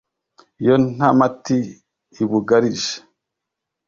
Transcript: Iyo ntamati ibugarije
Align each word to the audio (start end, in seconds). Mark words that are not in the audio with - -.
Iyo 0.61 0.75
ntamati 0.95 1.57
ibugarije 2.23 2.95